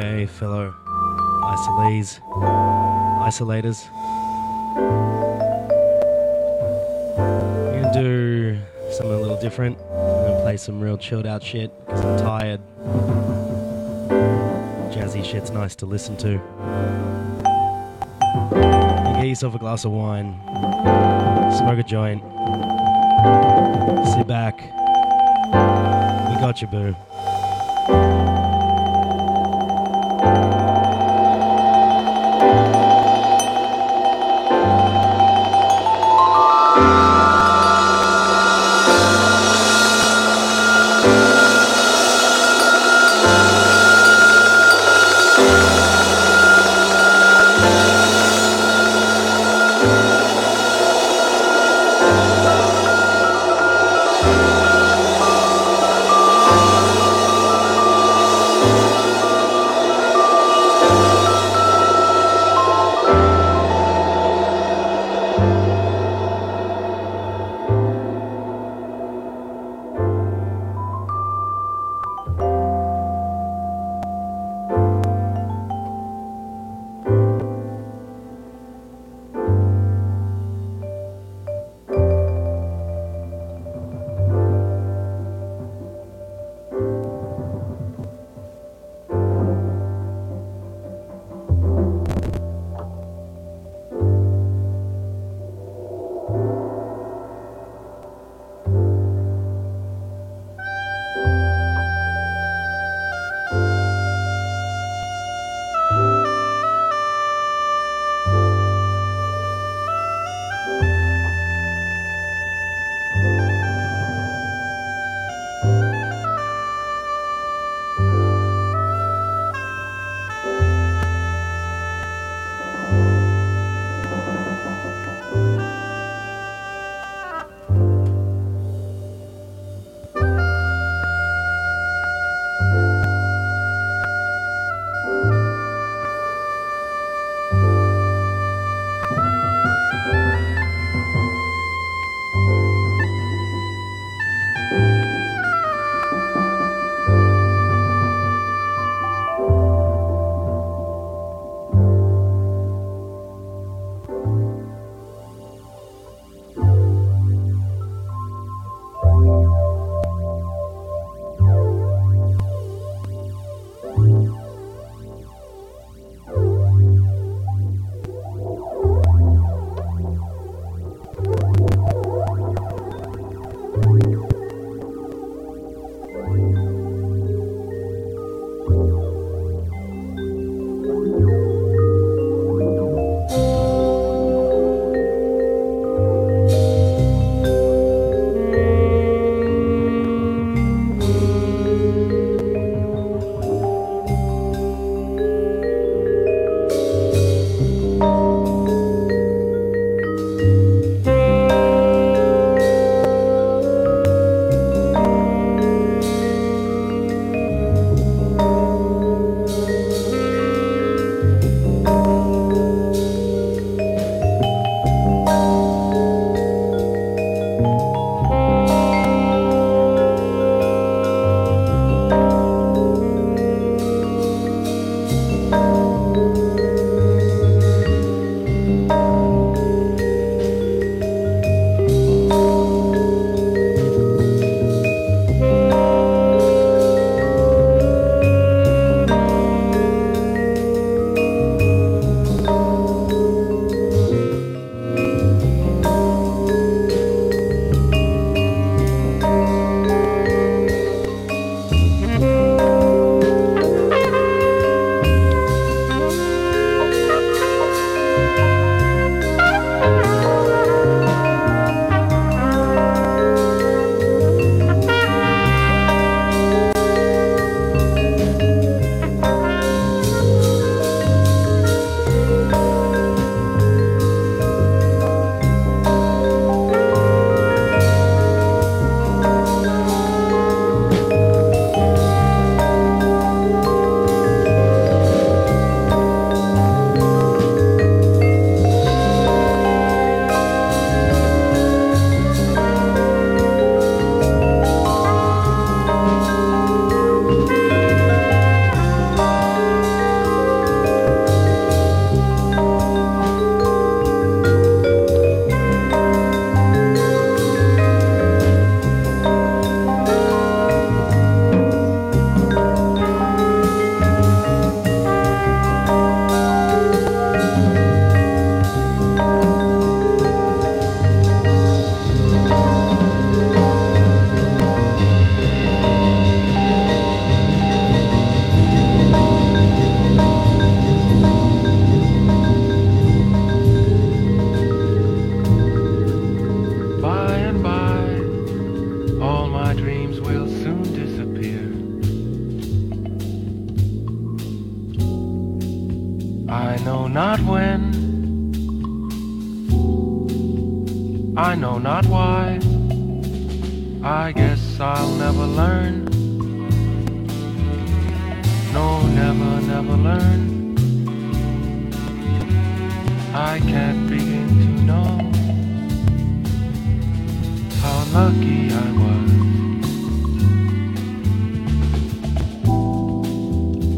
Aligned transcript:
day, 0.00 0.24
fellow 0.24 0.74
isolees, 1.42 2.20
isolators. 3.20 3.86
I'm 7.18 7.82
gonna 7.82 7.92
do 7.92 8.58
something 8.92 9.12
a 9.12 9.20
little 9.20 9.40
different. 9.40 9.76
I'm 9.78 10.24
gonna 10.26 10.40
play 10.40 10.56
some 10.56 10.80
real 10.80 10.96
chilled 10.96 11.26
out 11.26 11.42
shit 11.42 11.70
because 11.84 12.02
I'm 12.02 12.18
tired. 12.18 12.60
Jazzy 14.90 15.22
shit's 15.22 15.50
nice 15.50 15.74
to 15.76 15.86
listen 15.86 16.16
to. 16.18 16.30
You 19.08 19.16
get 19.16 19.26
yourself 19.26 19.54
a 19.54 19.58
glass 19.58 19.84
of 19.84 19.92
wine, 19.92 20.40
smoke 21.58 21.78
a 21.78 21.82
joint, 21.82 22.22
sit 24.14 24.26
back. 24.26 24.62
We 26.30 26.40
got 26.40 26.62
you, 26.62 26.68
boo. 26.68 26.96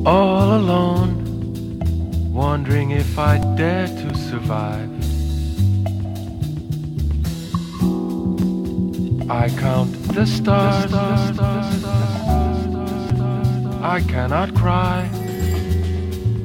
All 0.04 0.56
alone, 0.56 1.14
wondering 2.32 2.90
if 2.90 3.16
I'd 3.16 3.56
dare 3.56 3.86
to 3.86 4.14
survive. 4.16 4.90
I 9.30 9.48
count 9.48 9.92
the 10.08 10.26
stars. 10.26 10.92
I 13.80 14.00
cannot 14.08 14.56
cry. 14.56 15.08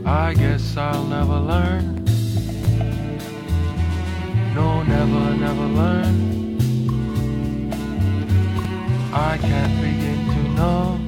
I 0.06 0.36
guess 0.36 0.78
I'll 0.78 1.06
never 1.06 1.40
learn. 1.40 2.06
No, 4.54 4.84
never, 4.84 5.36
never 5.36 5.66
learn. 5.66 6.16
I 9.12 9.40
can't 9.40 9.82
begin 9.82 10.28
to 10.28 10.50
know 10.50 11.07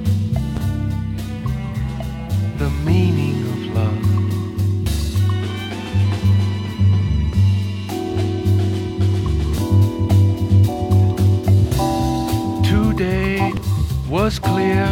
was 14.30 14.38
clear. 14.38 14.86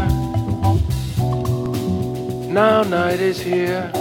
Now 2.60 2.82
night 2.82 3.20
is 3.20 3.40
here. 3.40 3.92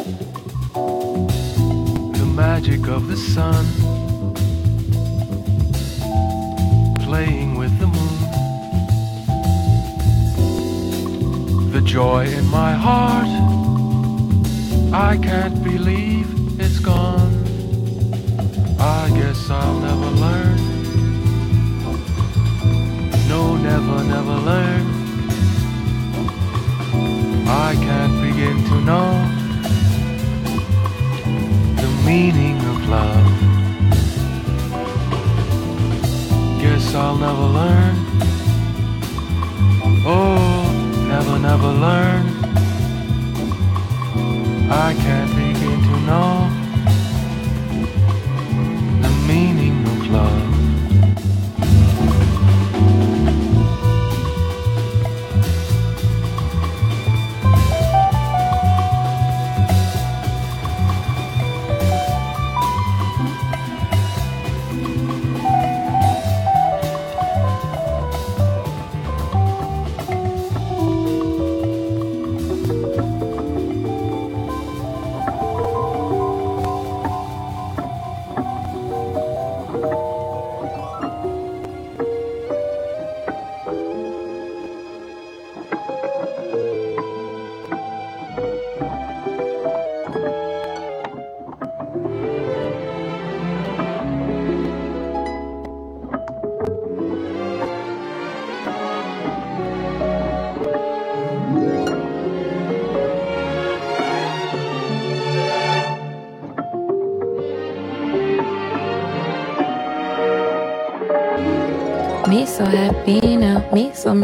The 2.19 2.27
magic 2.43 2.89
of 2.89 3.09
the 3.09 3.19
sun. 3.35 3.65
playing 7.09 7.59
with 7.61 7.75
the 7.83 7.89
moon. 7.97 8.19
The 11.71 11.83
joy 11.83 12.25
in 12.39 12.47
my 12.47 12.73
heart, 12.87 13.31
I 15.09 15.19
can't 15.29 15.63
believe 15.63 16.29
it's 16.59 16.81
gone. 16.81 17.35
I 18.81 19.11
guess 19.19 19.51
I'll 19.51 19.81
never 19.89 20.11
learn. 20.25 20.59
No, 23.29 23.43
never, 23.57 23.97
never 24.15 24.37
learn. 24.51 24.96
I 27.49 27.75
can't 27.75 28.21
begin 28.23 28.57
to 28.65 28.81
know 28.81 29.11
the 31.81 31.89
meaning 32.05 32.59
of 32.59 32.89
love. 32.89 33.47
guess 36.61 36.95
I'll 36.95 37.17
never 37.17 37.47
learn. 37.61 37.97
Oh, 40.05 41.07
never, 41.09 41.39
never 41.39 41.73
learn. 41.87 42.25
I 44.69 44.95
can't 44.95 45.31
begin 45.37 45.81
to 45.91 46.01
know 46.09 46.66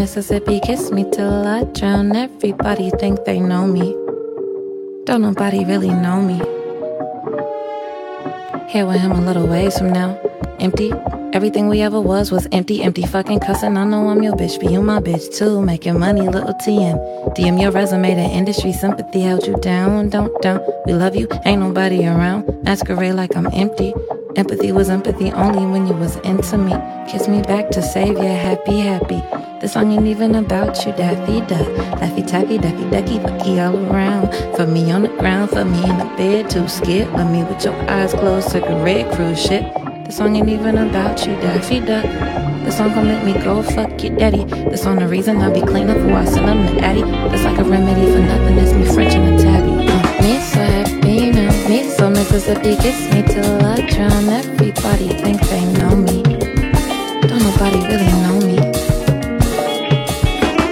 Mississippi, 0.02 0.59
kiss 0.59 0.90
me 0.90 1.09
till 1.12 1.47
I 1.47 1.62
drown. 1.62 2.16
Everybody 2.16 2.90
think 2.99 3.25
they 3.25 3.38
know 3.38 3.68
me. 3.68 3.94
Don't 5.04 5.23
nobody 5.23 5.64
really 5.64 5.90
know 5.90 6.21
me. 6.21 6.38
Here 8.68 8.85
with 8.85 9.00
him 9.00 9.12
a 9.12 9.21
little 9.21 9.47
ways 9.47 9.78
from 9.78 9.92
now. 9.92 10.18
Empty. 10.59 10.92
Everything 11.32 11.68
we 11.68 11.82
ever 11.82 12.00
was 12.00 12.32
was 12.32 12.49
empty, 12.50 12.82
empty 12.82 13.06
fucking 13.06 13.38
cussing. 13.38 13.76
I 13.76 13.85
know 13.85 14.09
I'm 14.09 14.25
your 14.25 14.32
bitch, 14.32 14.61
but 14.61 14.73
you 14.73 14.82
my 14.82 14.99
bitch 14.99 15.38
too. 15.38 15.62
Making 15.62 16.00
money, 16.00 16.23
little 16.23 16.54
TM. 16.54 17.37
DM 17.37 17.62
your 17.62 17.71
resume 17.71 18.16
to 18.16 18.23
industry 18.23 18.73
sympathy 18.73 19.21
held 19.21 19.47
you 19.47 19.54
down. 19.59 20.09
Don't 20.09 20.32
don't. 20.42 20.64
We 20.85 20.94
love 20.94 21.14
you, 21.14 21.28
ain't 21.44 21.62
nobody 21.62 22.09
around. 22.09 22.64
Masquerade 22.64 23.14
like 23.14 23.37
I'm 23.37 23.47
empty. 23.52 23.94
Empathy 24.35 24.73
was 24.73 24.89
empathy 24.89 25.31
only 25.33 25.67
when 25.67 25.87
you 25.87 25.93
was 25.93 26.17
into 26.19 26.57
me. 26.57 26.73
Kiss 27.07 27.29
me 27.29 27.43
back 27.43 27.69
to 27.71 27.83
save 27.83 28.17
ya, 28.17 28.35
happy, 28.35 28.81
happy. 28.81 29.21
The 29.61 29.69
song 29.69 29.93
ain't 29.93 30.07
even 30.07 30.35
about 30.35 30.87
you, 30.87 30.93
Daffy 30.93 31.41
Duck. 31.41 31.67
Daffy 32.01 32.23
Taffy, 32.23 32.59
Daffy 32.59 32.89
Ducky, 32.91 33.19
Bucky 33.19 33.61
all 33.61 33.77
around. 33.77 34.33
For 34.57 34.67
me 34.67 34.91
on 34.91 35.03
the 35.03 35.09
ground, 35.09 35.51
for 35.51 35.65
me 35.65 35.83
in 35.89 35.99
the 35.99 36.11
bed, 36.17 36.49
too 36.49 36.67
scared. 36.67 37.12
Love 37.12 37.31
me 37.31 37.45
with 37.45 37.62
your 37.65 37.75
eyes 37.91 38.15
closed, 38.15 38.49
cigarette 38.49 39.15
cruise 39.15 39.41
shit. 39.41 39.62
This 40.07 40.17
song 40.17 40.35
ain't 40.37 40.49
even 40.49 40.79
about 40.79 41.27
you, 41.27 41.35
Daffy 41.37 41.81
Duck. 41.81 42.05
This 42.65 42.79
song 42.79 42.95
gon' 42.95 43.09
make 43.09 43.25
me 43.25 43.35
go 43.45 43.62
fuck 43.62 44.03
your 44.03 44.17
daddy. 44.17 44.45
This 44.45 44.83
song 44.83 44.97
the 44.97 45.09
reason 45.09 45.43
I 45.43 45.53
be 45.53 45.61
clean 45.61 45.91
up 45.91 45.99
before 45.99 46.19
I 46.19 46.25
send 46.25 46.49
them 46.49 46.75
to 46.75 46.81
Addy. 46.85 47.03
That's 47.03 47.45
like 47.45 47.59
a 47.59 47.65
remedy 47.65 48.11
for 48.11 48.21
nothing, 48.21 48.57
it's 48.57 48.73
me 48.73 48.95
French 48.95 49.15
and 49.15 49.39
a 49.39 49.43
tabby. 49.43 49.83
Uh, 50.55 50.57
now, 50.57 50.72
me 51.73 51.88
so 51.88 52.11
Mississippi, 52.11 52.76
kiss 52.76 53.00
me 53.12 53.23
till 53.23 53.64
I 53.64 53.81
drown. 53.93 54.29
Everybody 54.29 55.09
think 55.23 55.41
they 55.49 55.64
know 55.76 55.97
me. 55.97 56.23
Don't 57.29 57.43
nobody 57.49 57.81
really 57.91 58.12
know 58.23 58.38
me. 58.49 58.57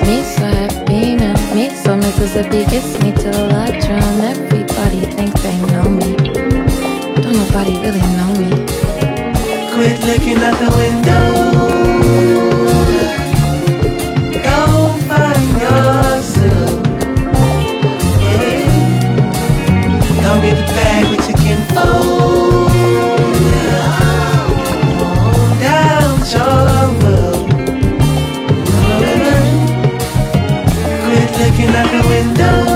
Me 0.07 0.17
so 0.35 0.47
happy 0.61 1.17
now, 1.17 1.55
me 1.55 1.71
so 1.83 1.97
Mississippi, 1.97 2.65
kiss 2.73 2.89
me 3.03 3.13
till 3.13 3.51
I 3.65 3.69
drown. 3.81 4.21
Everybody 4.33 5.01
think 5.17 5.33
they 5.45 5.57
know 5.73 5.89
me. 5.89 6.11
Don't 7.23 7.37
nobody 7.43 7.75
really 7.85 8.07
know 8.19 8.31
me. 8.41 8.51
Quit 9.73 9.99
looking 10.05 10.39
out 10.49 10.57
the 10.63 10.71
window. 10.81 12.50
Out 31.81 31.91
the 32.03 32.09
window. 32.09 32.70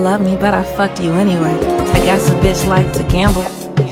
Loved 0.00 0.24
me, 0.24 0.36
but 0.36 0.54
I 0.54 0.62
fucked 0.62 1.00
you 1.00 1.12
anyway. 1.12 1.54
I 1.92 2.00
guess 2.04 2.30
a 2.30 2.34
bitch 2.40 2.66
like 2.66 2.90
to 2.94 3.02
gamble. 3.04 3.42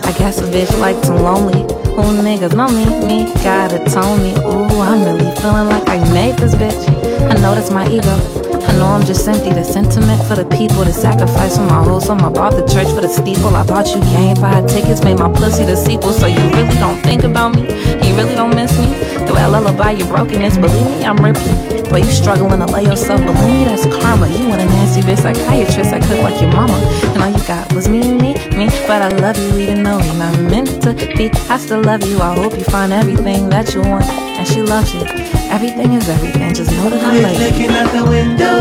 I 0.05 0.12
guess 0.12 0.41
a 0.41 0.45
bitch 0.45 0.77
like 0.81 1.00
to 1.03 1.15
lonely. 1.15 1.61
Who 1.95 2.03
niggas 2.23 2.55
know 2.57 2.69
me? 2.69 2.85
Me 3.07 3.33
gotta 3.45 3.79
tone 3.91 4.23
me. 4.23 4.33
Ooh, 4.38 4.81
I'm 4.81 5.05
really 5.05 5.35
feeling 5.37 5.69
like 5.69 5.88
I 5.88 5.99
made 6.12 6.37
this 6.38 6.55
bitch. 6.55 6.88
I 7.31 7.35
know 7.35 7.55
that's 7.55 7.71
my 7.71 7.87
ego. 7.88 8.38
I 8.68 8.76
know 8.76 8.87
I'm 8.87 9.04
just 9.04 9.26
empty. 9.26 9.50
The 9.50 9.64
sentiment 9.64 10.22
for 10.28 10.37
the 10.37 10.44
people, 10.44 10.84
the 10.84 10.92
sacrifice 10.92 11.56
for 11.56 11.64
my 11.64 11.82
whole 11.82 12.00
soul. 12.00 12.20
I 12.20 12.28
bought 12.28 12.52
the 12.52 12.66
church 12.66 12.88
for 12.94 13.00
the 13.00 13.08
steeple. 13.08 13.56
I 13.56 13.64
bought 13.64 13.88
you 13.88 14.00
game 14.12 14.37
five 14.37 14.66
tickets, 14.68 15.02
made 15.02 15.18
my 15.18 15.32
pussy 15.32 15.64
the 15.64 15.76
sequel. 15.76 16.12
So 16.12 16.26
you 16.26 16.42
really 16.50 16.76
don't 16.76 17.00
think 17.02 17.25
about 17.25 17.54
me? 17.56 17.62
You 18.06 18.14
really 18.14 18.34
don't 18.34 18.54
miss 18.54 18.76
me? 18.78 18.87
Do 19.26 19.34
I 19.34 19.46
lullaby 19.46 19.92
your 19.92 20.08
brokenness? 20.08 20.58
Believe 20.58 20.87
me, 20.87 21.04
I'm 21.04 21.16
ripping. 21.16 21.78
But 21.88 22.04
you 22.04 22.10
struggling 22.10 22.60
to 22.60 22.66
lay 22.66 22.84
yourself. 22.84 23.20
Believe 23.20 23.54
me, 23.58 23.64
that's 23.64 23.87
karma. 23.87 24.28
You 24.28 24.48
want 24.48 24.60
a 24.60 24.66
nasty 24.66 25.00
bitch 25.00 25.22
psychiatrist. 25.22 25.92
I 25.92 26.00
cook 26.00 26.20
like 26.22 26.40
your 26.40 26.52
mama. 26.52 26.76
And 27.14 27.22
all 27.22 27.30
you 27.30 27.46
got 27.48 27.72
was 27.72 27.88
me, 27.88 28.00
me, 28.12 28.34
me. 28.52 28.68
But 28.87 29.00
I 29.00 29.08
love 29.08 29.38
you 29.38 29.58
even 29.58 29.82
though 29.82 29.98
you're 29.98 30.14
not 30.14 30.38
meant 30.50 30.82
to 30.82 30.92
be. 30.92 31.30
I 31.48 31.56
still 31.56 31.80
love 31.82 32.04
you. 32.04 32.20
I 32.20 32.34
hope 32.34 32.58
you 32.58 32.64
find 32.64 32.92
everything 32.92 33.48
that 33.48 33.75
you 33.75 33.80
want. 33.80 34.04
And 34.04 34.46
she 34.46 34.60
loves 34.60 34.94
you. 34.94 35.38
Everything 35.50 35.93
is 35.95 36.09
everything. 36.09 36.52
Just 36.55 36.71
know 36.73 36.90
that 36.90 37.02
I 37.02 37.11
Quit 37.11 37.23
love 37.23 37.33
you. 37.33 37.38
looking 37.47 37.71
out 37.71 37.90
the 37.93 38.05
window. 38.11 38.59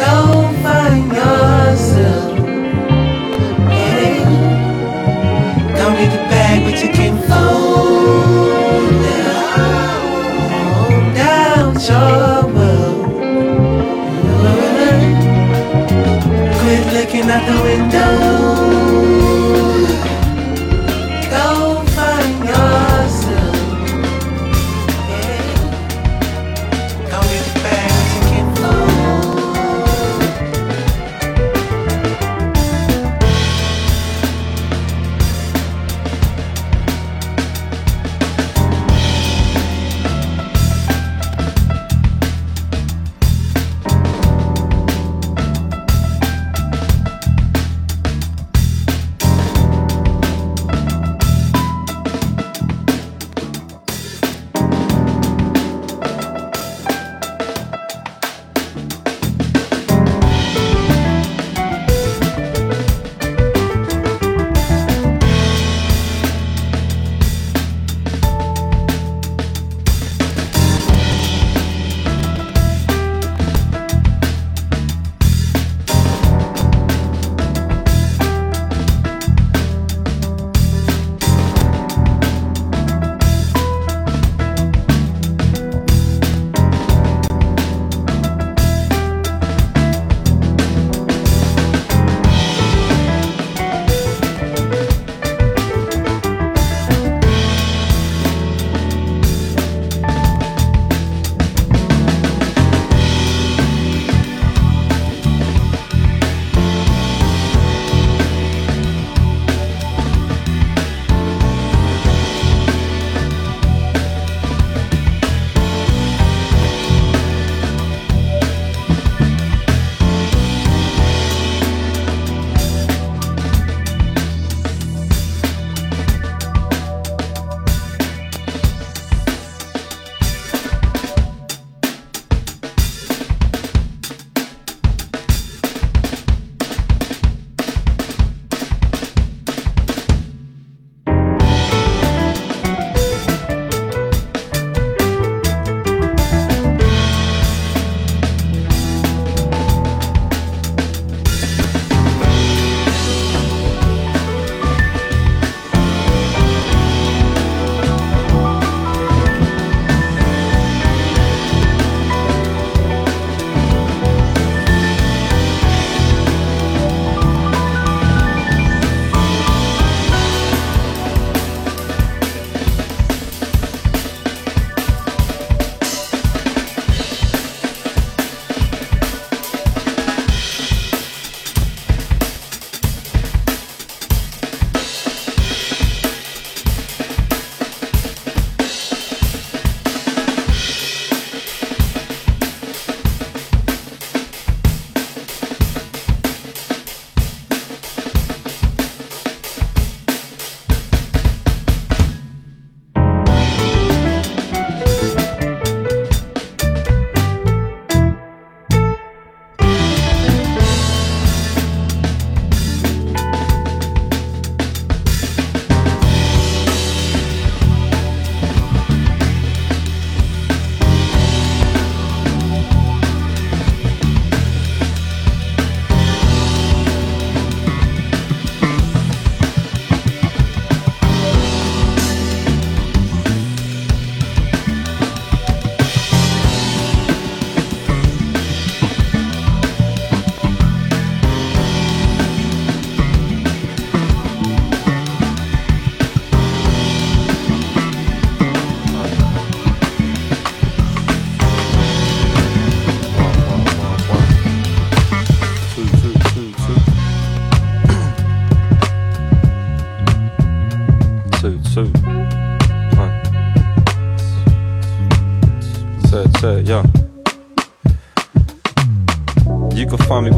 Go 0.00 0.12
find 0.62 1.06
yourself. 1.12 2.32
Yeah. 3.70 4.24
Come 5.78 5.94
get 5.94 6.10
the 6.10 6.22
bag 6.32 6.58
with 6.66 6.82
your 6.82 6.92
kinfolk. 6.92 7.30
Down, 11.14 11.14
down 11.14 11.70
your 11.88 12.54
world. 12.54 13.04
Quit 16.58 16.84
looking 16.96 17.30
out 17.30 17.44
the 17.46 17.56
window. 17.62 18.49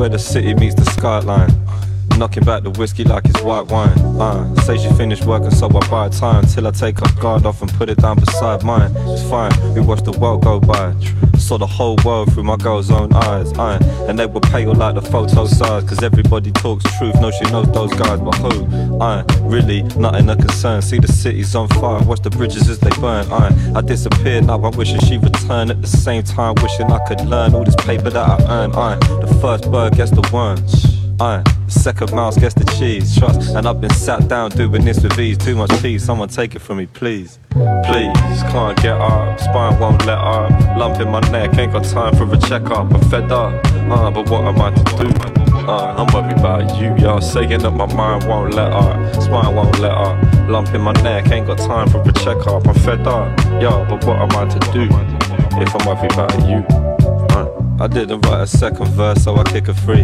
Where 0.03 0.09
the 0.09 0.19
city 0.19 0.53
meets 0.53 0.75
the 0.75 0.85
skyline. 0.85 1.62
Knocking 2.23 2.45
back 2.45 2.63
the 2.63 2.71
whiskey 2.71 3.03
like 3.03 3.25
it's 3.25 3.43
white 3.43 3.67
wine. 3.67 3.99
Uh, 4.21 4.55
say 4.63 4.79
she 4.79 4.89
finished 4.95 5.25
working, 5.25 5.51
so 5.51 5.67
I 5.67 5.89
buy 5.91 6.09
time 6.09 6.47
till 6.47 6.69
I 6.69 6.71
take 6.71 7.01
her 7.01 7.21
guard 7.21 7.45
off 7.45 7.61
and 7.63 7.73
put 7.75 7.91
it 7.91 7.99
down 7.99 8.21
beside 8.21 8.63
mine. 8.63 8.93
It's 9.09 9.29
fine, 9.29 9.51
we 9.75 9.81
watch 9.81 10.05
the 10.05 10.13
world 10.13 10.45
go 10.45 10.61
by. 10.61 10.95
Saw 11.37 11.59
the 11.59 11.67
whole 11.67 11.99
world 12.05 12.33
through 12.33 12.45
my 12.45 12.55
girl's 12.55 12.93
own 12.93 13.13
eyes. 13.13 13.53
Uh, 13.55 13.77
and 14.09 14.17
they 14.17 14.27
were 14.27 14.39
pale 14.39 14.73
like 14.73 14.95
the 14.95 15.03
photo 15.03 15.47
size. 15.47 15.83
Cause 15.83 16.01
everybody 16.05 16.53
talks 16.53 16.85
truth, 16.97 17.17
no, 17.21 17.33
she 17.33 17.43
knows 17.51 17.67
those 17.73 17.93
guys, 17.95 18.21
but 18.21 18.37
who? 18.37 19.01
Uh, 19.01 19.25
really, 19.41 19.83
nothing 19.99 20.31
a 20.31 20.37
concern. 20.37 20.81
See 20.81 21.01
the 21.01 21.09
city's 21.09 21.57
on 21.57 21.67
fire, 21.71 22.05
watch 22.05 22.21
the 22.21 22.31
bridges 22.31 22.69
as 22.69 22.79
they 22.79 22.91
burn. 23.01 23.27
Uh, 23.33 23.75
I 23.75 23.81
disappeared, 23.81 24.47
now 24.47 24.63
I'm 24.63 24.77
wishing 24.77 25.01
she 25.01 25.19
returned. 25.19 25.73
At 25.73 25.83
the 25.83 25.89
same 25.89 26.23
time, 26.23 26.55
wishing 26.63 26.87
I 26.87 27.05
could 27.05 27.23
learn 27.23 27.53
all 27.53 27.65
this 27.65 27.75
paper 27.75 28.11
that 28.11 28.41
I 28.41 28.45
earned. 28.49 28.77
Uh, 28.77 28.95
the 29.19 29.39
first 29.41 29.69
bird 29.73 29.97
gets 29.97 30.13
the 30.13 30.23
worm. 30.33 31.02
Uh, 31.23 31.41
second 31.69 32.13
mouse 32.13 32.37
gets 32.37 32.53
the 32.53 32.65
cheese, 32.77 33.17
trust. 33.17 33.55
And 33.55 33.69
I've 33.69 33.81
been 33.81 33.95
sat 33.95 34.27
down 34.27 34.51
doing 34.51 34.85
this 34.85 35.01
with 35.05 35.17
ease. 35.21 35.39
Too 35.39 35.55
much 35.55 35.71
peace, 35.81 36.05
someone 36.05 36.29
take 36.29 36.57
it 36.57 36.59
from 36.59 36.79
me, 36.79 36.87
please. 36.87 37.39
Please, 37.53 38.43
can't 38.51 38.77
get 38.83 39.01
up, 39.01 39.39
spine 39.39 39.79
won't 39.79 40.05
let 40.05 40.19
up. 40.19 40.51
Lump 40.77 40.99
in 40.99 41.09
my 41.09 41.21
neck, 41.31 41.57
ain't 41.59 41.75
got 41.75 41.85
time 41.85 42.17
for 42.17 42.25
a 42.25 42.37
checkup. 42.41 42.93
I'm 42.93 43.01
fed 43.09 43.31
up, 43.31 43.55
uh, 43.89 44.11
but 44.11 44.29
what 44.31 44.43
am 44.47 44.61
I 44.61 44.73
to 44.73 44.83
do? 44.97 45.09
Uh, 45.65 45.95
I'm 45.97 46.13
worried 46.13 46.39
about 46.41 46.77
you, 46.81 46.93
y'all 46.97 47.21
saying 47.21 47.61
that 47.61 47.71
my 47.71 47.87
mind 47.95 48.25
won't 48.29 48.55
let 48.55 48.73
up, 48.73 49.15
spine 49.23 49.55
won't 49.55 49.79
let 49.79 49.93
up. 49.93 50.21
Lump 50.49 50.75
in 50.75 50.81
my 50.81 50.93
neck, 51.05 51.31
ain't 51.31 51.47
got 51.47 51.59
time 51.59 51.89
for 51.89 52.01
a 52.01 52.13
checkup. 52.15 52.67
I'm 52.67 52.75
fed 52.75 53.07
up, 53.07 53.39
yo, 53.63 53.87
but 53.89 54.05
what 54.07 54.19
am 54.19 54.33
I 54.33 54.49
to 54.49 54.59
do 54.73 54.89
if 55.63 55.73
I'm 55.77 55.87
worried 55.87 56.13
about 56.15 56.35
you? 56.51 56.67
Uh, 57.37 57.49
I 57.79 57.87
didn't 57.87 58.23
write 58.23 58.41
a 58.41 58.47
second 58.49 58.89
verse, 58.89 59.23
so 59.23 59.37
I 59.37 59.45
kick 59.45 59.69
a 59.69 59.75
free. 59.75 60.03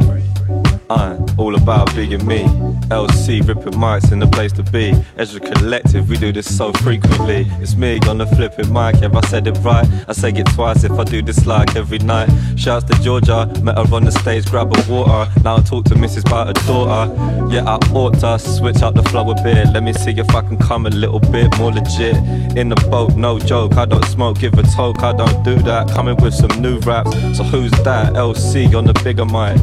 I'm 0.91 1.27
all 1.39 1.55
about 1.55 1.95
being 1.95 2.25
me. 2.27 2.45
LC 2.89 3.47
ripping 3.47 3.75
mics 3.75 4.11
in 4.11 4.21
the 4.21 4.27
place 4.27 4.53
to 4.53 4.63
be. 4.63 4.95
Ezra 5.19 5.41
Collective, 5.41 6.09
we 6.09 6.17
do 6.17 6.33
this 6.33 6.57
so 6.57 6.73
frequently. 6.73 7.47
It's 7.61 7.75
me 7.75 7.99
on 8.09 8.17
the 8.17 8.27
flipping 8.27 8.73
mic. 8.73 9.03
If 9.03 9.15
I 9.15 9.21
said 9.23 9.47
it 9.47 9.59
right, 9.59 9.87
I 10.09 10.13
say 10.13 10.31
it 10.31 10.47
twice 10.55 10.85
if 10.85 10.93
I 10.93 11.05
do 11.05 11.21
this 11.21 11.45
like 11.45 11.77
every 11.77 11.99
night. 11.99 12.31
Shouts 12.57 12.87
to 12.87 12.95
Georgia, 13.03 13.47
met 13.63 13.77
her 13.77 13.95
on 13.95 14.05
the 14.05 14.13
stage, 14.13 14.47
grab 14.47 14.75
a 14.75 14.91
water. 14.91 15.31
Now 15.43 15.57
I 15.57 15.61
talk 15.61 15.85
to 15.87 15.95
Mrs. 15.95 16.27
about 16.27 16.47
her 16.47 16.67
daughter. 16.67 17.13
Yeah, 17.55 17.65
I 17.65 17.77
ought 17.93 18.19
to 18.21 18.39
switch 18.39 18.81
up 18.81 18.95
the 18.95 19.03
flow 19.03 19.31
a 19.31 19.35
bit. 19.43 19.67
Let 19.75 19.83
me 19.83 19.93
see 19.93 20.13
if 20.13 20.35
I 20.35 20.41
can 20.41 20.57
come 20.57 20.87
a 20.87 20.91
little 20.91 21.21
bit 21.21 21.57
more 21.59 21.71
legit. 21.71 22.17
In 22.57 22.71
the 22.71 22.89
boat, 22.91 23.15
no 23.15 23.39
joke. 23.39 23.77
I 23.77 23.85
don't 23.85 24.05
smoke, 24.07 24.39
give 24.39 24.55
a 24.55 24.63
toke. 24.63 25.03
I 25.03 25.13
don't 25.13 25.43
do 25.45 25.57
that. 25.65 25.91
Coming 25.91 26.17
with 26.17 26.33
some 26.33 26.63
new 26.63 26.79
raps. 26.81 27.13
So 27.37 27.45
who's 27.45 27.73
that? 27.85 28.15
LC 28.15 28.75
on 28.75 28.87
the 28.87 28.95
bigger 29.05 29.27
mic. 29.27 29.59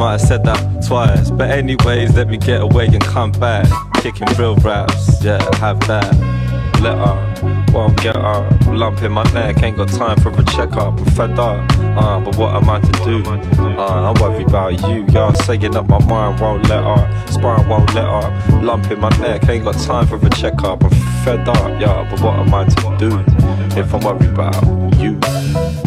Might 0.00 0.12
have 0.12 0.22
said 0.22 0.44
that 0.44 0.82
twice. 0.86 1.30
But 1.30 1.50
anyways, 1.50 2.16
let 2.16 2.26
me 2.26 2.38
get 2.38 2.62
away 2.62 2.86
and 2.86 3.02
come 3.02 3.32
back. 3.32 3.68
Kicking 3.96 4.28
real 4.38 4.56
raps, 4.56 5.22
yeah, 5.22 5.42
have 5.56 5.78
that. 5.88 6.10
Let 6.80 6.96
her, 6.96 7.72
won't 7.74 8.00
get 8.00 8.16
her. 8.16 8.48
Lump 8.72 9.02
in 9.02 9.12
my 9.12 9.24
neck, 9.34 9.62
ain't 9.62 9.76
got 9.76 9.88
time 9.88 10.18
for 10.22 10.30
a 10.30 10.42
checkup. 10.56 10.98
I'm 10.98 11.04
fed 11.04 11.38
up, 11.38 11.70
uh, 11.78 12.18
but 12.18 12.34
what 12.36 12.54
am 12.54 12.70
I 12.70 12.80
to 12.80 12.92
do? 13.04 13.22
Uh, 13.60 14.10
I'm 14.10 14.14
worried 14.22 14.48
about 14.48 14.80
you, 14.88 15.04
y'all 15.12 15.34
saying 15.34 15.70
that 15.72 15.86
my 15.86 16.02
mind 16.06 16.40
won't 16.40 16.66
let 16.70 16.82
her. 16.82 17.26
Spine 17.30 17.68
won't 17.68 17.92
let 17.92 18.06
her. 18.06 18.62
Lump 18.62 18.90
in 18.90 19.00
my 19.00 19.10
neck, 19.18 19.46
ain't 19.50 19.64
got 19.64 19.78
time 19.80 20.06
for 20.06 20.16
a 20.16 20.30
checkup. 20.30 20.82
I'm 20.82 20.90
fed 21.26 21.46
up, 21.46 21.78
yeah, 21.78 22.08
but 22.10 22.22
what 22.22 22.38
am 22.38 22.54
I 22.54 22.64
to 22.64 22.96
do 22.96 23.18
if 23.78 23.92
I'm 23.92 24.00
worried 24.00 24.30
about 24.30 24.54
you? 24.98 25.20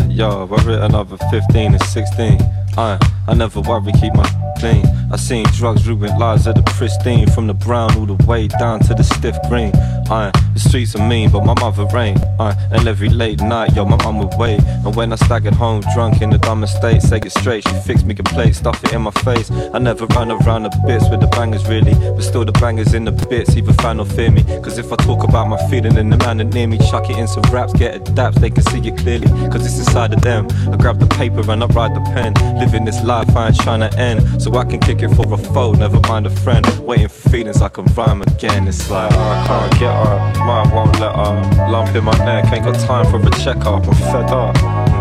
Yo, 0.07 0.43
I 0.45 0.63
written 0.63 0.83
another 0.83 1.17
15 1.31 1.73
and 1.73 1.81
16. 1.81 2.39
I, 2.77 2.99
I 3.27 3.33
never 3.33 3.61
worry, 3.61 3.91
keep 3.93 4.13
my 4.13 4.29
clean. 4.59 4.85
I 5.11 5.17
seen 5.17 5.45
drugs 5.53 5.87
ruin 5.87 6.17
lives 6.17 6.47
of 6.47 6.55
the 6.55 6.63
pristine, 6.63 7.29
from 7.29 7.47
the 7.47 7.53
brown 7.53 7.95
all 7.97 8.05
the 8.05 8.21
way 8.25 8.47
down 8.47 8.79
to 8.81 8.93
the 8.93 9.03
stiff 9.03 9.37
green. 9.47 9.71
I, 10.09 10.31
the 10.53 10.59
streets 10.59 10.95
are 10.95 11.07
mean, 11.07 11.29
but 11.31 11.45
my 11.45 11.53
mother 11.59 11.85
ain't. 11.97 12.19
I, 12.39 12.55
and 12.71 12.87
every 12.87 13.09
late 13.09 13.41
night, 13.41 13.75
yo, 13.75 13.85
my 13.85 13.97
mum 14.03 14.19
would 14.19 14.33
wait. 14.37 14.61
And 14.85 14.95
when 14.95 15.13
I 15.13 15.15
staggered 15.15 15.53
home 15.53 15.81
drunk 15.93 16.21
in 16.21 16.29
the 16.29 16.37
dumbest 16.37 16.75
state, 16.77 17.01
say 17.01 17.17
it 17.17 17.31
straight, 17.31 17.67
she 17.67 17.75
fixed 17.87 18.05
me 18.05 18.15
a 18.17 18.23
plate, 18.23 18.55
stuff 18.55 18.83
it 18.83 18.93
in 18.93 19.01
my 19.01 19.11
face. 19.11 19.51
I 19.51 19.79
never 19.79 20.05
run 20.07 20.31
around 20.31 20.63
the 20.63 20.69
bits 20.87 21.07
with 21.09 21.21
the 21.21 21.27
bangers 21.27 21.65
really, 21.67 21.93
but 21.93 22.23
still 22.23 22.43
the 22.43 22.51
bangers 22.53 22.93
in 22.93 23.05
the 23.05 23.11
bits, 23.11 23.55
either 23.55 23.73
fan 23.73 23.99
or 23.99 24.05
fear 24.05 24.31
me. 24.31 24.43
Cause 24.63 24.77
if 24.77 24.91
I 24.91 24.95
talk 24.97 25.23
about 25.23 25.47
my 25.47 25.57
feeling 25.69 25.97
and 25.97 26.11
the 26.11 26.17
man 26.17 26.37
that 26.37 26.53
near 26.53 26.67
me, 26.67 26.77
chuck 26.89 27.09
it 27.09 27.17
in 27.17 27.27
some 27.27 27.43
raps, 27.51 27.73
get 27.73 27.95
a 27.95 27.99
daps, 27.99 28.35
they 28.35 28.49
can 28.49 28.63
see 28.63 28.79
it 28.87 28.97
clearly. 28.97 29.27
Cause 29.51 29.65
it's 29.65 29.77
inside 29.77 30.13
of 30.13 30.21
them. 30.21 30.47
I 30.71 30.77
grab 30.77 30.99
the 30.99 31.07
paper 31.07 31.41
and 31.51 31.63
I 31.63 31.67
write 31.67 31.93
the 31.93 32.01
pen. 32.13 32.33
Living 32.59 32.85
this 32.85 33.03
life, 33.03 33.12
I 33.13 33.47
ain't 33.47 33.59
trying 33.59 33.81
to 33.81 33.99
end. 33.99 34.41
So 34.41 34.53
I 34.55 34.65
can 34.65 34.79
kick 34.79 35.03
it 35.03 35.09
for 35.09 35.31
a 35.31 35.37
foe, 35.37 35.73
never 35.73 35.99
mind 36.07 36.25
a 36.25 36.29
friend. 36.29 36.65
Waiting 36.79 37.07
for 37.07 37.29
feelings 37.29 37.61
I 37.61 37.69
can 37.69 37.85
rhyme 37.93 38.21
again. 38.23 38.67
It's 38.67 38.89
like, 38.89 39.11
I 39.13 39.45
can't 39.47 39.71
get 39.79 39.93
her, 39.93 40.45
mind 40.45 40.71
won't 40.73 40.99
let 40.99 41.15
her. 41.15 41.69
Lump 41.69 41.95
in 41.95 42.03
my 42.03 42.17
neck, 42.25 42.51
ain't 42.51 42.65
got 42.65 42.79
time 42.79 43.05
for 43.11 43.19
a 43.25 43.31
checkup. 43.43 43.85
I'm 43.87 43.93
fed 43.93 44.31
up, 44.31 44.55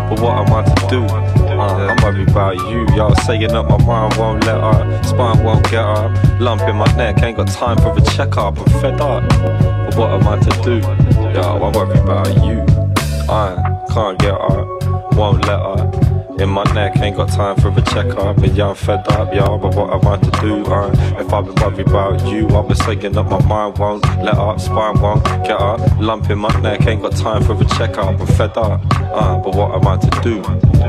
but 0.09 0.19
what 0.19 0.37
am 0.37 0.53
I 0.53 0.63
to 0.63 0.87
do? 0.89 1.03
Uh, 1.03 1.87
I'm 1.89 2.03
worried 2.03 2.29
about 2.29 2.55
you, 2.69 2.85
y'all 2.95 3.15
saying 3.25 3.47
that 3.47 3.63
my 3.63 3.77
mind 3.83 4.15
won't 4.17 4.45
let 4.45 4.59
her, 4.61 5.03
spine 5.03 5.43
won't 5.43 5.63
get 5.65 5.83
her. 5.83 6.37
Lump 6.39 6.61
in 6.63 6.75
my 6.75 6.91
neck, 6.95 7.21
ain't 7.23 7.37
got 7.37 7.47
time 7.47 7.77
for 7.77 7.97
a 7.97 8.01
checkup. 8.15 8.59
I'm 8.59 8.81
fed 8.81 9.01
up, 9.01 9.27
but 9.29 9.95
what 9.97 10.09
am 10.11 10.27
I 10.27 10.37
to 10.39 10.61
do? 10.61 10.77
Yo, 11.33 11.41
I'm 11.41 11.71
worried 11.73 11.97
about 11.97 12.27
you. 12.45 12.61
I 13.29 13.85
can't 13.91 14.19
get 14.19 14.33
her, 14.33 14.65
won't 15.15 15.45
let 15.47 15.59
her. 15.59 16.22
In 16.39 16.49
my 16.49 16.63
neck, 16.73 16.97
ain't 16.97 17.15
got 17.15 17.29
time 17.29 17.55
for 17.57 17.69
a 17.69 17.81
checkup. 17.81 18.37
And 18.37 18.57
yeah, 18.57 18.69
I'm 18.69 18.75
fed 18.75 19.07
up, 19.09 19.33
y'all, 19.33 19.57
but 19.59 19.75
what 19.75 19.93
I 19.93 19.97
to 20.17 20.31
do? 20.41 20.65
Uh, 20.65 20.91
if 21.19 21.31
I've 21.31 21.45
been 21.45 21.55
worried 21.55 21.87
about 21.87 22.25
you, 22.27 22.47
I've 22.49 22.67
been 22.67 22.75
saying 22.75 23.15
up 23.17 23.29
my 23.29 23.41
mind 23.45 23.77
won't 23.77 24.03
let 24.23 24.35
up, 24.35 24.59
spine 24.59 24.99
won't 24.99 25.23
get 25.45 25.61
up. 25.61 25.79
Lump 25.99 26.29
in 26.29 26.39
my 26.39 26.49
neck, 26.61 26.87
ain't 26.87 27.03
got 27.03 27.15
time 27.15 27.43
for 27.43 27.53
a 27.53 27.65
checkup. 27.77 28.19
I'm 28.19 28.27
fed 28.27 28.57
up, 28.57 28.81
uh, 28.99 29.37
but 29.37 29.55
what 29.55 29.71
I 29.75 29.77
to 29.97 30.21
do? 30.21 30.41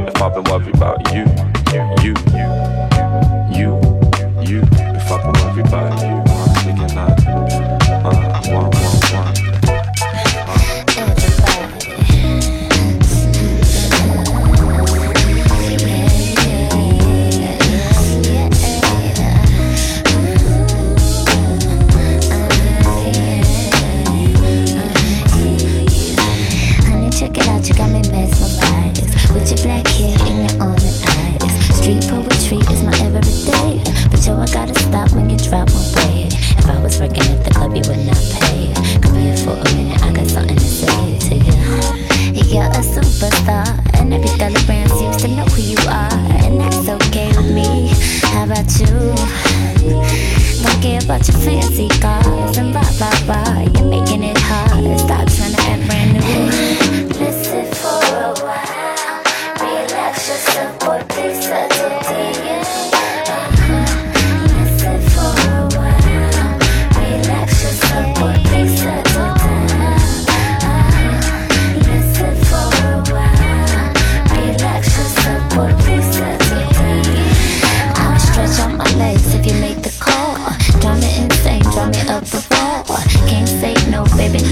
If 0.06 0.22
I've 0.22 0.34
been 0.34 0.44
worried 0.44 0.74
about 0.74 1.12
you, 1.12 1.24
you, 2.02 2.14
you, 2.32 2.54
you, 3.52 3.80
you. 4.42 4.62
If 4.96 5.12
I've 5.12 5.22
been 5.32 5.42
worried 5.44 5.66
about 5.66 6.02
you, 6.02 6.03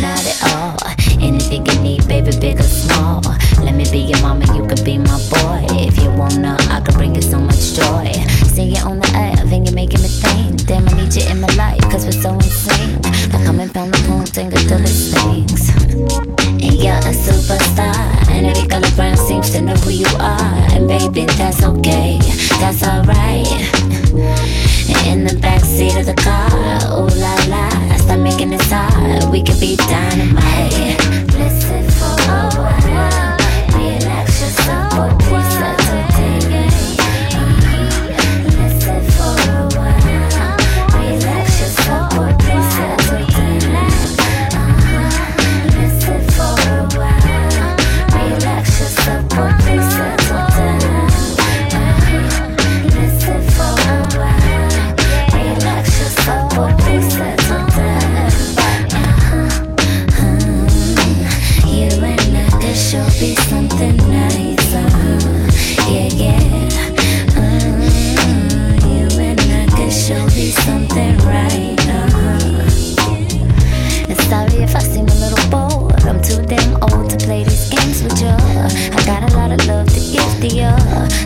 not 0.02 0.26
at 0.26 0.42
all. 0.52 0.76
Anything 1.22 1.64
you 1.64 1.78
need, 1.80 2.08
baby, 2.08 2.32
big 2.40 2.58
or 2.58 2.64
small. 2.64 3.22
Sure 62.92 63.10
be 63.18 63.34
something 63.48 63.96
nice, 63.96 64.74
uh-huh. 64.74 65.48
yeah, 65.88 66.08
yeah. 66.12 66.68
Uh, 67.34 67.72
you 68.86 69.08
and 69.18 69.40
I 69.40 69.64
could 69.74 69.90
sure 69.90 70.28
be 70.36 70.50
something 70.50 71.16
right, 71.24 71.80
uh-huh. 71.88 72.68
Sorry 74.28 74.62
if 74.62 74.76
I 74.76 74.80
seem 74.80 75.08
a 75.08 75.14
little 75.14 75.50
bored. 75.50 76.02
I'm 76.04 76.20
too 76.20 76.42
damn 76.44 76.82
old 76.82 77.08
to 77.08 77.16
play 77.16 77.44
these 77.44 77.70
games 77.70 78.02
with 78.02 78.20
you. 78.20 78.28
I 78.28 79.02
got 79.06 79.22
a 79.32 79.34
lot 79.38 79.52
of 79.52 79.66
love 79.66 79.88
to 79.88 80.00
give 80.12 80.40
to 80.42 80.48
you. 80.48 80.76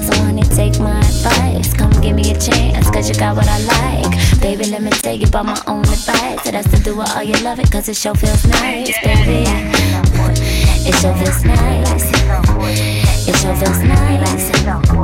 So, 0.07 0.15
honey, 0.23 0.43
take 0.43 0.79
my 0.79 1.01
advice. 1.01 1.75
Come 1.75 1.91
give 2.01 2.15
me 2.15 2.31
a 2.31 2.39
chance, 2.39 2.89
cause 2.91 3.09
you 3.09 3.17
got 3.17 3.35
what 3.35 3.49
I 3.49 3.59
like. 3.59 4.41
Baby, 4.41 4.67
let 4.67 4.83
me 4.83 4.91
tell 4.91 5.17
you 5.17 5.27
about 5.27 5.47
my 5.47 5.61
own 5.67 5.83
advice. 5.83 6.45
That 6.45 6.55
has 6.55 6.71
to 6.71 6.79
do 6.81 6.95
with 6.97 7.11
all 7.11 7.25
you 7.25 7.35
love 7.43 7.59
it, 7.59 7.73
cause 7.73 7.89
it 7.89 7.97
sure 7.97 8.15
feels 8.15 8.47
nice, 8.47 8.97
baby. 9.03 10.06
It 10.89 10.95
sure 10.95 11.15
feels 11.17 11.45
nice. 11.45 12.11
It 13.29 13.37
sure 13.37 13.57
feels 13.57 13.83
nice. 13.83 14.96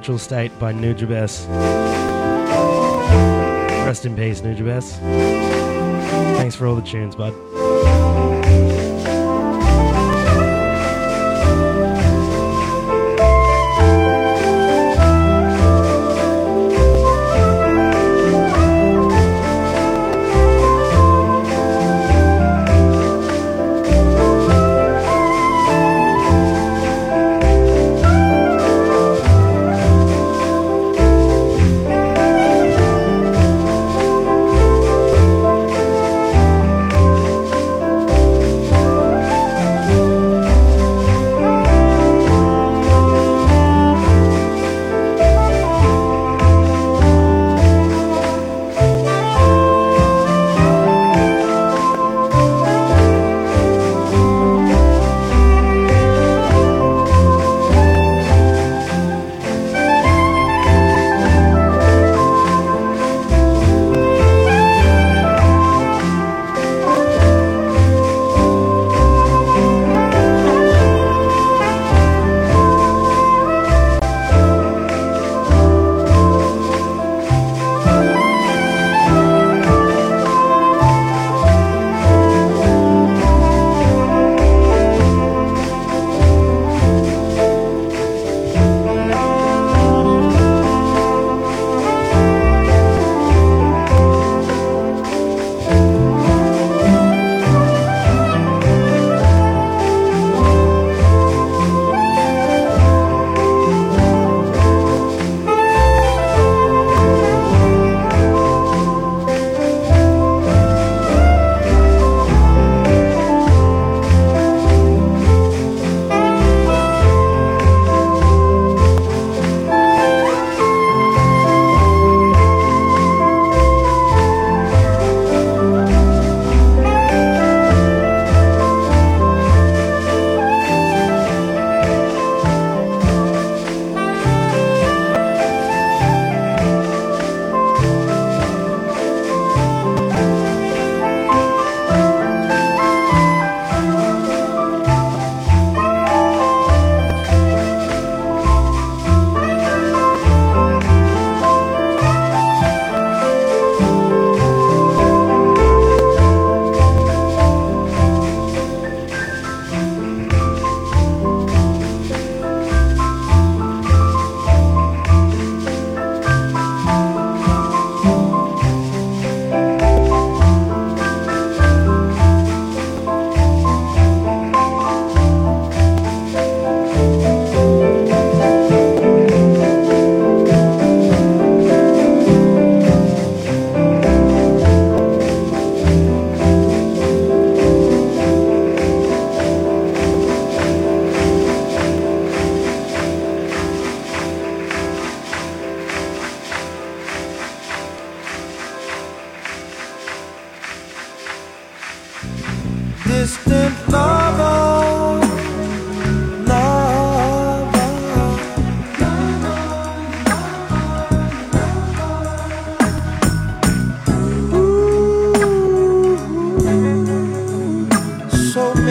Spiritual 0.00 0.18
State 0.18 0.58
by 0.58 0.72
Nujabes. 0.72 1.46
Rest 3.84 4.06
in 4.06 4.16
peace, 4.16 4.40
Nujabes. 4.40 4.98
Thanks 6.38 6.54
for 6.56 6.66
all 6.66 6.74
the 6.74 6.80
tunes, 6.80 7.14
bud. 7.14 7.34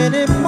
Many 0.08 0.39